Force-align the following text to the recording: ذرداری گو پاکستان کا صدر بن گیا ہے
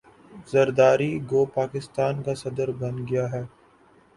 ذرداری 0.51 1.11
گو 1.29 1.41
پاکستان 1.57 2.15
کا 2.23 2.33
صدر 2.35 2.69
بن 2.79 2.95
گیا 3.07 3.25
ہے 3.31 3.43